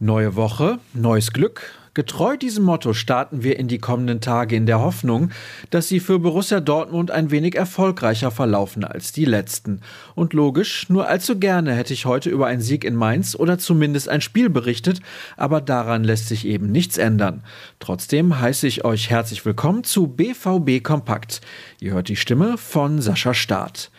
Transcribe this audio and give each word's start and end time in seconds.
Neue 0.00 0.36
Woche, 0.36 0.78
neues 0.94 1.32
Glück. 1.32 1.72
Getreu 1.92 2.36
diesem 2.36 2.62
Motto 2.62 2.92
starten 2.92 3.42
wir 3.42 3.58
in 3.58 3.66
die 3.66 3.80
kommenden 3.80 4.20
Tage 4.20 4.54
in 4.54 4.64
der 4.64 4.78
Hoffnung, 4.78 5.32
dass 5.70 5.88
sie 5.88 5.98
für 5.98 6.20
Borussia 6.20 6.60
Dortmund 6.60 7.10
ein 7.10 7.32
wenig 7.32 7.56
erfolgreicher 7.56 8.30
verlaufen 8.30 8.84
als 8.84 9.10
die 9.10 9.24
letzten. 9.24 9.80
Und 10.14 10.34
logisch, 10.34 10.88
nur 10.88 11.08
allzu 11.08 11.40
gerne 11.40 11.74
hätte 11.74 11.94
ich 11.94 12.06
heute 12.06 12.30
über 12.30 12.46
einen 12.46 12.60
Sieg 12.60 12.84
in 12.84 12.94
Mainz 12.94 13.34
oder 13.34 13.58
zumindest 13.58 14.08
ein 14.08 14.20
Spiel 14.20 14.50
berichtet, 14.50 15.00
aber 15.36 15.60
daran 15.60 16.04
lässt 16.04 16.28
sich 16.28 16.46
eben 16.46 16.70
nichts 16.70 16.96
ändern. 16.96 17.42
Trotzdem 17.80 18.38
heiße 18.38 18.68
ich 18.68 18.84
euch 18.84 19.10
herzlich 19.10 19.44
willkommen 19.44 19.82
zu 19.82 20.06
BVB 20.06 20.80
Kompakt. 20.80 21.40
Ihr 21.80 21.94
hört 21.94 22.06
die 22.06 22.14
Stimme 22.14 22.56
von 22.56 23.02
Sascha 23.02 23.34
Staat. 23.34 23.90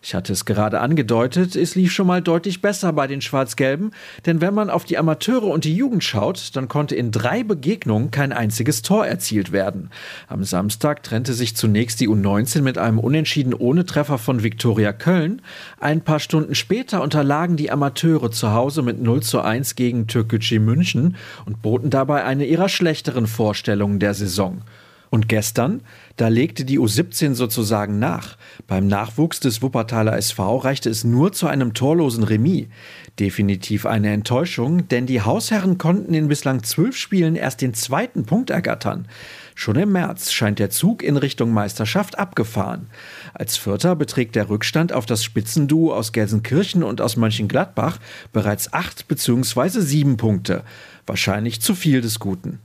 Ich 0.00 0.14
hatte 0.14 0.32
es 0.32 0.44
gerade 0.44 0.80
angedeutet, 0.80 1.56
es 1.56 1.74
lief 1.74 1.92
schon 1.92 2.06
mal 2.06 2.22
deutlich 2.22 2.62
besser 2.62 2.92
bei 2.92 3.06
den 3.06 3.20
Schwarz-Gelben, 3.20 3.90
denn 4.26 4.40
wenn 4.40 4.54
man 4.54 4.70
auf 4.70 4.84
die 4.84 4.96
Amateure 4.96 5.44
und 5.44 5.64
die 5.64 5.74
Jugend 5.74 6.04
schaut, 6.04 6.54
dann 6.54 6.68
konnte 6.68 6.94
in 6.94 7.10
drei 7.10 7.42
Begegnungen 7.42 8.10
kein 8.10 8.32
einziges 8.32 8.82
Tor 8.82 9.06
erzielt 9.06 9.50
werden. 9.50 9.90
Am 10.28 10.44
Samstag 10.44 11.02
trennte 11.02 11.34
sich 11.34 11.56
zunächst 11.56 12.00
die 12.00 12.08
U19 12.08 12.62
mit 12.62 12.78
einem 12.78 12.98
Unentschieden 12.98 13.54
ohne 13.54 13.84
Treffer 13.86 14.18
von 14.18 14.42
Viktoria 14.42 14.92
Köln. 14.92 15.42
Ein 15.80 16.02
paar 16.02 16.20
Stunden 16.20 16.54
später 16.54 17.02
unterlagen 17.02 17.56
die 17.56 17.70
Amateure 17.70 18.30
zu 18.30 18.52
Hause 18.52 18.82
mit 18.82 19.02
0 19.02 19.22
zu 19.22 19.40
1 19.40 19.74
gegen 19.74 20.06
Türkgücü 20.06 20.60
München 20.60 21.16
und 21.44 21.60
boten 21.60 21.90
dabei 21.90 22.24
eine 22.24 22.46
ihrer 22.46 22.68
schlechteren 22.68 23.26
Vorstellungen 23.26 23.98
der 23.98 24.14
Saison. 24.14 24.62
Und 25.10 25.28
gestern, 25.28 25.82
da 26.16 26.28
legte 26.28 26.64
die 26.64 26.78
U17 26.78 27.34
sozusagen 27.34 27.98
nach. 27.98 28.36
Beim 28.66 28.86
Nachwuchs 28.86 29.40
des 29.40 29.62
Wuppertaler 29.62 30.16
SV 30.16 30.58
reichte 30.58 30.90
es 30.90 31.04
nur 31.04 31.32
zu 31.32 31.46
einem 31.46 31.72
torlosen 31.72 32.24
Remis. 32.24 32.66
Definitiv 33.18 33.86
eine 33.86 34.12
Enttäuschung, 34.12 34.88
denn 34.88 35.06
die 35.06 35.22
Hausherren 35.22 35.78
konnten 35.78 36.12
in 36.14 36.28
bislang 36.28 36.62
zwölf 36.62 36.96
Spielen 36.96 37.36
erst 37.36 37.62
den 37.62 37.74
zweiten 37.74 38.26
Punkt 38.26 38.50
ergattern. 38.50 39.08
Schon 39.54 39.76
im 39.76 39.90
März 39.90 40.30
scheint 40.30 40.60
der 40.60 40.70
Zug 40.70 41.02
in 41.02 41.16
Richtung 41.16 41.52
Meisterschaft 41.52 42.18
abgefahren. 42.18 42.90
Als 43.34 43.56
Vierter 43.56 43.96
beträgt 43.96 44.36
der 44.36 44.48
Rückstand 44.48 44.92
auf 44.92 45.04
das 45.04 45.24
Spitzenduo 45.24 45.92
aus 45.92 46.12
Gelsenkirchen 46.12 46.84
und 46.84 47.00
aus 47.00 47.16
Mönchengladbach 47.16 47.98
bereits 48.32 48.72
acht 48.72 49.08
bzw. 49.08 49.80
sieben 49.80 50.16
Punkte. 50.16 50.62
Wahrscheinlich 51.06 51.60
zu 51.60 51.74
viel 51.74 52.00
des 52.00 52.20
Guten. 52.20 52.60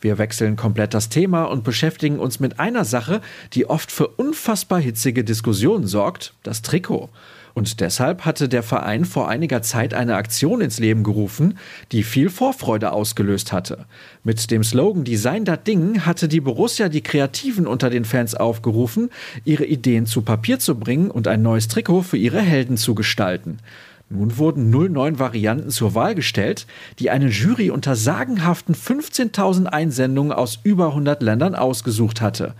Wir 0.00 0.18
wechseln 0.18 0.56
komplett 0.56 0.94
das 0.94 1.10
Thema 1.10 1.44
und 1.44 1.64
beschäftigen 1.64 2.18
uns 2.18 2.40
mit 2.40 2.58
einer 2.58 2.84
Sache, 2.84 3.20
die 3.52 3.68
oft 3.68 3.92
für 3.92 4.08
unfassbar 4.08 4.80
hitzige 4.80 5.24
Diskussionen 5.24 5.86
sorgt, 5.86 6.34
das 6.42 6.62
Trikot. 6.62 7.10
Und 7.52 7.80
deshalb 7.80 8.24
hatte 8.24 8.48
der 8.48 8.62
Verein 8.62 9.04
vor 9.04 9.28
einiger 9.28 9.60
Zeit 9.60 9.92
eine 9.92 10.14
Aktion 10.14 10.60
ins 10.60 10.78
Leben 10.78 11.02
gerufen, 11.02 11.58
die 11.92 12.02
viel 12.02 12.30
Vorfreude 12.30 12.92
ausgelöst 12.92 13.52
hatte. 13.52 13.86
Mit 14.24 14.50
dem 14.50 14.62
Slogan 14.62 15.04
Design 15.04 15.44
dat 15.44 15.66
Ding 15.66 16.06
hatte 16.06 16.28
die 16.28 16.40
Borussia 16.40 16.88
die 16.88 17.02
Kreativen 17.02 17.66
unter 17.66 17.90
den 17.90 18.04
Fans 18.04 18.34
aufgerufen, 18.34 19.10
ihre 19.44 19.64
Ideen 19.64 20.06
zu 20.06 20.22
Papier 20.22 20.58
zu 20.58 20.78
bringen 20.78 21.10
und 21.10 21.26
ein 21.26 21.42
neues 21.42 21.68
Trikot 21.68 22.02
für 22.02 22.16
ihre 22.16 22.40
Helden 22.40 22.76
zu 22.76 22.94
gestalten. 22.94 23.58
Nun 24.12 24.38
wurden 24.38 24.70
09 24.70 25.20
Varianten 25.20 25.70
zur 25.70 25.94
Wahl 25.94 26.16
gestellt, 26.16 26.66
die 26.98 27.10
eine 27.10 27.28
Jury 27.28 27.70
unter 27.70 27.94
sagenhaften 27.94 28.74
15.000 28.74 29.66
Einsendungen 29.66 30.32
aus 30.32 30.58
über 30.64 30.88
100 30.88 31.22
Ländern 31.22 31.54
ausgesucht 31.54 32.20
hatte. 32.20 32.54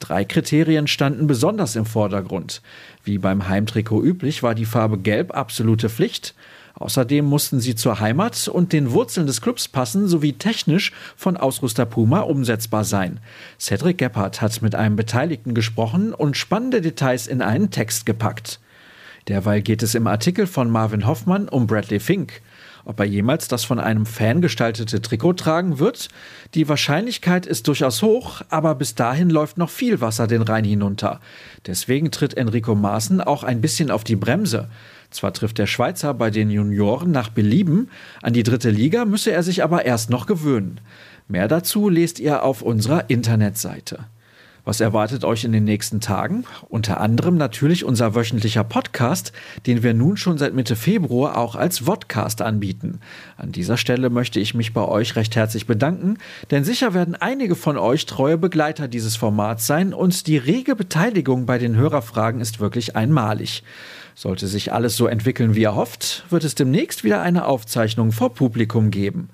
Drei 0.00 0.24
Kriterien 0.24 0.88
standen 0.88 1.28
besonders 1.28 1.76
im 1.76 1.86
Vordergrund. 1.86 2.62
Wie 3.04 3.18
beim 3.18 3.48
Heimtrikot 3.48 4.02
üblich 4.02 4.42
war 4.42 4.56
die 4.56 4.64
Farbe 4.64 4.98
Gelb 4.98 5.36
absolute 5.36 5.88
Pflicht. 5.88 6.34
Außerdem 6.74 7.24
mussten 7.24 7.60
sie 7.60 7.76
zur 7.76 8.00
Heimat 8.00 8.48
und 8.48 8.72
den 8.72 8.90
Wurzeln 8.90 9.28
des 9.28 9.40
Clubs 9.40 9.68
passen 9.68 10.08
sowie 10.08 10.32
technisch 10.32 10.92
von 11.16 11.36
Ausrüster 11.36 11.86
Puma 11.86 12.20
umsetzbar 12.20 12.82
sein. 12.84 13.20
Cedric 13.58 13.98
Gebhardt 13.98 14.40
hat 14.40 14.62
mit 14.62 14.74
einem 14.74 14.96
Beteiligten 14.96 15.54
gesprochen 15.54 16.12
und 16.12 16.36
spannende 16.36 16.80
Details 16.80 17.28
in 17.28 17.40
einen 17.40 17.70
Text 17.70 18.04
gepackt. 18.04 18.58
Derweil 19.28 19.60
geht 19.60 19.82
es 19.82 19.94
im 19.94 20.06
Artikel 20.06 20.46
von 20.46 20.70
Marvin 20.70 21.06
Hoffmann 21.06 21.48
um 21.48 21.66
Bradley 21.66 22.00
Fink. 22.00 22.40
Ob 22.86 22.98
er 23.00 23.04
jemals 23.04 23.46
das 23.48 23.62
von 23.64 23.78
einem 23.78 24.06
Fan 24.06 24.40
gestaltete 24.40 25.02
Trikot 25.02 25.34
tragen 25.34 25.78
wird? 25.78 26.08
Die 26.54 26.66
Wahrscheinlichkeit 26.66 27.44
ist 27.44 27.68
durchaus 27.68 28.00
hoch, 28.00 28.40
aber 28.48 28.74
bis 28.74 28.94
dahin 28.94 29.28
läuft 29.28 29.58
noch 29.58 29.68
viel 29.68 30.00
Wasser 30.00 30.26
den 30.26 30.40
Rhein 30.40 30.64
hinunter. 30.64 31.20
Deswegen 31.66 32.10
tritt 32.10 32.34
Enrico 32.38 32.74
Maaßen 32.74 33.20
auch 33.20 33.44
ein 33.44 33.60
bisschen 33.60 33.90
auf 33.90 34.02
die 34.02 34.16
Bremse. 34.16 34.70
Zwar 35.10 35.34
trifft 35.34 35.58
der 35.58 35.66
Schweizer 35.66 36.14
bei 36.14 36.30
den 36.30 36.48
Junioren 36.48 37.10
nach 37.10 37.28
Belieben, 37.28 37.90
an 38.22 38.32
die 38.32 38.42
dritte 38.42 38.70
Liga 38.70 39.04
müsse 39.04 39.30
er 39.32 39.42
sich 39.42 39.62
aber 39.62 39.84
erst 39.84 40.08
noch 40.08 40.24
gewöhnen. 40.24 40.80
Mehr 41.28 41.48
dazu 41.48 41.90
lest 41.90 42.18
ihr 42.18 42.42
auf 42.42 42.62
unserer 42.62 43.10
Internetseite. 43.10 44.06
Was 44.68 44.80
erwartet 44.80 45.24
euch 45.24 45.44
in 45.44 45.52
den 45.52 45.64
nächsten 45.64 45.98
Tagen? 45.98 46.44
Unter 46.68 47.00
anderem 47.00 47.38
natürlich 47.38 47.86
unser 47.86 48.14
wöchentlicher 48.14 48.64
Podcast, 48.64 49.32
den 49.64 49.82
wir 49.82 49.94
nun 49.94 50.18
schon 50.18 50.36
seit 50.36 50.52
Mitte 50.52 50.76
Februar 50.76 51.38
auch 51.38 51.56
als 51.56 51.78
Vodcast 51.78 52.42
anbieten. 52.42 53.00
An 53.38 53.50
dieser 53.50 53.78
Stelle 53.78 54.10
möchte 54.10 54.40
ich 54.40 54.52
mich 54.52 54.74
bei 54.74 54.84
euch 54.84 55.16
recht 55.16 55.36
herzlich 55.36 55.66
bedanken, 55.66 56.18
denn 56.50 56.64
sicher 56.64 56.92
werden 56.92 57.14
einige 57.14 57.54
von 57.54 57.78
euch 57.78 58.04
treue 58.04 58.36
Begleiter 58.36 58.88
dieses 58.88 59.16
Formats 59.16 59.66
sein 59.66 59.94
und 59.94 60.26
die 60.26 60.36
rege 60.36 60.76
Beteiligung 60.76 61.46
bei 61.46 61.56
den 61.56 61.74
Hörerfragen 61.74 62.42
ist 62.42 62.60
wirklich 62.60 62.94
einmalig. 62.94 63.62
Sollte 64.14 64.48
sich 64.48 64.74
alles 64.74 64.98
so 64.98 65.06
entwickeln, 65.06 65.54
wie 65.54 65.64
er 65.64 65.76
hofft, 65.76 66.26
wird 66.28 66.44
es 66.44 66.54
demnächst 66.54 67.04
wieder 67.04 67.22
eine 67.22 67.46
Aufzeichnung 67.46 68.12
vor 68.12 68.34
Publikum 68.34 68.90
geben. 68.90 69.30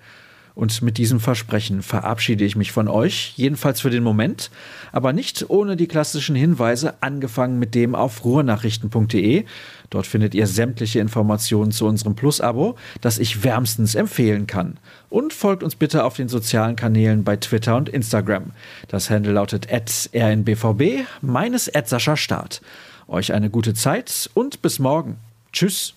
Und 0.54 0.82
mit 0.82 0.98
diesem 0.98 1.18
Versprechen 1.18 1.82
verabschiede 1.82 2.44
ich 2.44 2.54
mich 2.54 2.70
von 2.70 2.86
euch, 2.86 3.32
jedenfalls 3.36 3.80
für 3.80 3.90
den 3.90 4.04
Moment, 4.04 4.50
aber 4.92 5.12
nicht 5.12 5.50
ohne 5.50 5.76
die 5.76 5.88
klassischen 5.88 6.36
Hinweise, 6.36 6.94
angefangen 7.02 7.58
mit 7.58 7.74
dem 7.74 7.96
auf 7.96 8.24
ruhrnachrichten.de. 8.24 9.44
Dort 9.90 10.06
findet 10.06 10.32
ihr 10.34 10.46
sämtliche 10.46 11.00
Informationen 11.00 11.72
zu 11.72 11.86
unserem 11.86 12.14
Plus-Abo, 12.14 12.76
das 13.00 13.18
ich 13.18 13.42
wärmstens 13.42 13.96
empfehlen 13.96 14.46
kann. 14.46 14.78
Und 15.10 15.32
folgt 15.32 15.64
uns 15.64 15.74
bitte 15.74 16.04
auf 16.04 16.14
den 16.14 16.28
sozialen 16.28 16.76
Kanälen 16.76 17.24
bei 17.24 17.36
Twitter 17.36 17.76
und 17.76 17.88
Instagram. 17.88 18.52
Das 18.86 19.10
Handle 19.10 19.32
lautet 19.32 19.68
rnbvb, 19.70 21.04
meines 21.20 21.70
Sascha 21.84 22.16
Start. 22.16 22.60
Euch 23.08 23.32
eine 23.32 23.50
gute 23.50 23.74
Zeit 23.74 24.30
und 24.34 24.62
bis 24.62 24.78
morgen. 24.78 25.16
Tschüss. 25.52 25.94